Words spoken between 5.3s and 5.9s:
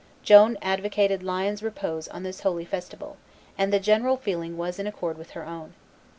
her own.